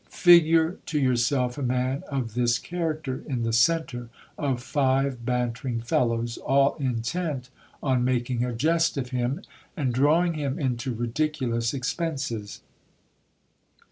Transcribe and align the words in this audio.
Figure 0.09 0.79
to 0.87 0.99
yourself 0.99 1.59
a 1.59 1.61
man 1.61 2.01
of 2.09 2.33
this 2.33 2.57
cha 2.57 2.77
racter 2.77 3.23
in 3.27 3.43
the 3.43 3.53
centre 3.53 4.09
of 4.35 4.63
five 4.63 5.23
bantering 5.25 5.79
fellows, 5.81 6.37
all 6.39 6.75
intent 6.77 7.51
on 7.83 8.03
making 8.03 8.43
a 8.43 8.51
jest 8.51 8.97
of 8.97 9.11
him, 9.11 9.43
and 9.77 9.93
drawing 9.93 10.33
him 10.33 10.57
into 10.57 10.91
ridiculous 10.91 11.71
expenses. 11.71 12.61